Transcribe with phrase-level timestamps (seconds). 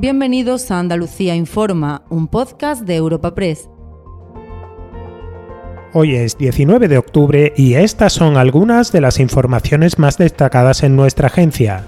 [0.00, 3.68] Bienvenidos a Andalucía Informa, un podcast de Europa Press.
[5.92, 10.96] Hoy es 19 de octubre y estas son algunas de las informaciones más destacadas en
[10.96, 11.84] nuestra agencia.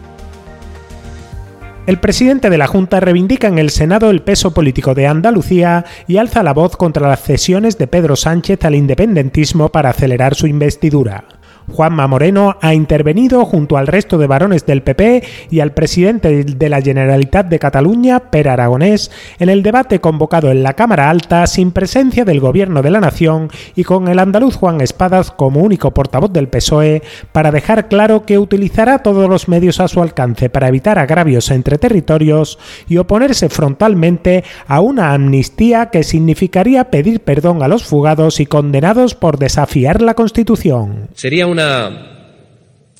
[1.86, 6.18] El presidente de la Junta reivindica en el Senado el peso político de Andalucía y
[6.18, 11.24] alza la voz contra las cesiones de Pedro Sánchez al independentismo para acelerar su investidura.
[11.68, 16.68] Juanma Moreno ha intervenido junto al resto de varones del PP y al presidente de
[16.68, 21.72] la Generalitat de Cataluña, Per Aragonés, en el debate convocado en la Cámara Alta sin
[21.72, 26.32] presencia del Gobierno de la Nación y con el andaluz Juan Espadas como único portavoz
[26.32, 30.98] del PSOE para dejar claro que utilizará todos los medios a su alcance para evitar
[30.98, 37.84] agravios entre territorios y oponerse frontalmente a una amnistía que significaría pedir perdón a los
[37.84, 41.08] fugados y condenados por desafiar la Constitución.
[41.14, 42.08] Sería una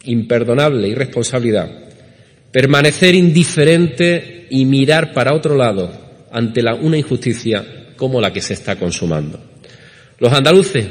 [0.05, 1.83] imperdonable irresponsabilidad
[2.52, 5.91] permanecer indiferente y mirar para otro lado
[6.30, 7.64] ante una injusticia
[7.97, 9.41] como la que se está consumando.
[10.19, 10.86] Los andaluces,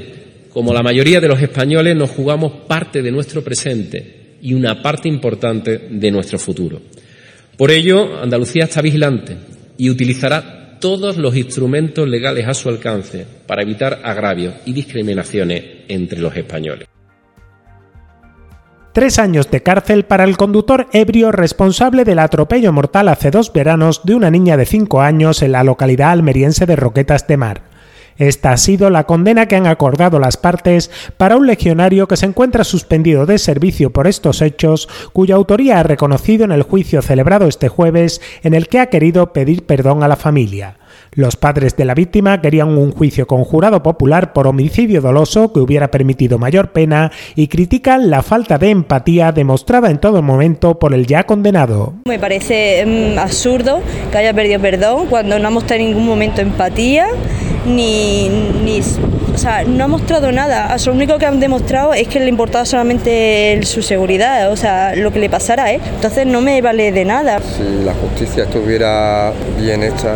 [0.51, 5.07] como la mayoría de los españoles, nos jugamos parte de nuestro presente y una parte
[5.07, 6.81] importante de nuestro futuro.
[7.55, 9.37] Por ello, Andalucía está vigilante
[9.77, 16.19] y utilizará todos los instrumentos legales a su alcance para evitar agravios y discriminaciones entre
[16.19, 16.90] los españoles.
[18.93, 24.01] Tres años de cárcel para el conductor ebrio responsable del atropello mortal hace dos veranos
[24.03, 27.70] de una niña de cinco años en la localidad almeriense de Roquetas de Mar.
[28.17, 32.25] Esta ha sido la condena que han acordado las partes para un legionario que se
[32.25, 37.47] encuentra suspendido de servicio por estos hechos, cuya autoría ha reconocido en el juicio celebrado
[37.47, 40.77] este jueves, en el que ha querido pedir perdón a la familia.
[41.13, 45.91] Los padres de la víctima querían un juicio conjurado popular por homicidio doloso que hubiera
[45.91, 51.07] permitido mayor pena y critican la falta de empatía demostrada en todo momento por el
[51.07, 51.95] ya condenado.
[52.05, 56.41] Me parece mm, absurdo que haya perdido perdón cuando no ha mostrado en ningún momento
[56.41, 57.07] empatía
[57.65, 58.29] ni,
[58.63, 58.81] ni
[59.33, 60.75] o sea, no ha mostrado nada.
[60.85, 65.11] Lo único que han demostrado es que le importaba solamente su seguridad, o sea, lo
[65.11, 65.79] que le pasara, ¿eh?
[65.95, 67.39] Entonces no me vale de nada.
[67.39, 70.15] Si la justicia estuviera bien hecha,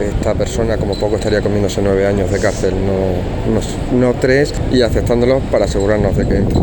[0.00, 5.40] esta persona como poco estaría comiéndose nueve años de cárcel, no, no, tres, y aceptándolo
[5.50, 6.60] para asegurarnos de que entre,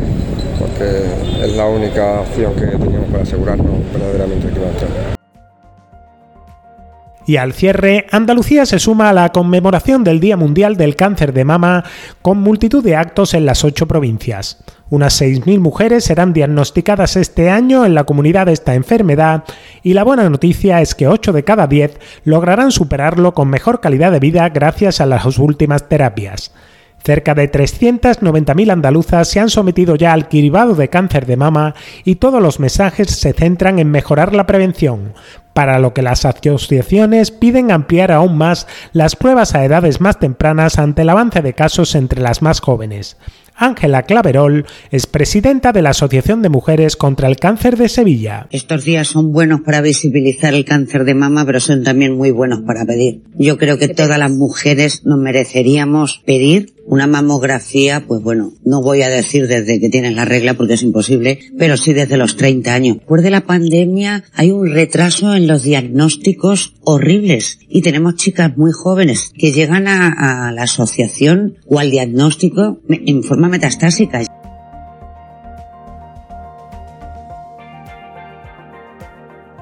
[0.60, 5.17] porque es la única opción que teníamos para asegurarnos verdaderamente que iba a entrar.
[7.28, 11.44] Y al cierre, Andalucía se suma a la conmemoración del Día Mundial del Cáncer de
[11.44, 11.84] Mama
[12.22, 14.64] con multitud de actos en las ocho provincias.
[14.90, 19.44] Unas 6.000 mujeres serán diagnosticadas este año en la comunidad de esta enfermedad
[19.84, 24.14] y la buena noticia es que 8 de cada 10 lograrán superarlo con mejor calidad
[24.14, 26.54] de vida gracias a las últimas terapias.
[27.04, 32.16] Cerca de 390.000 andaluzas se han sometido ya al cribado de cáncer de mama y
[32.16, 35.14] todos los mensajes se centran en mejorar la prevención,
[35.58, 40.78] para lo que las asociaciones piden ampliar aún más las pruebas a edades más tempranas
[40.78, 43.18] ante el avance de casos entre las más jóvenes.
[43.56, 48.46] Ángela Claverol es presidenta de la Asociación de Mujeres contra el Cáncer de Sevilla.
[48.52, 52.62] Estos días son buenos para visibilizar el cáncer de mama, pero son también muy buenos
[52.62, 53.24] para pedir.
[53.36, 59.02] Yo creo que todas las mujeres nos mereceríamos pedir una mamografía, pues bueno, no voy
[59.02, 62.74] a decir desde que tienes la regla porque es imposible, pero sí desde los 30
[62.74, 62.98] años.
[62.98, 68.72] Después de la pandemia hay un retraso en los diagnósticos horribles y tenemos chicas muy
[68.72, 74.22] jóvenes que llegan a, a la asociación o al diagnóstico en forma metastásica.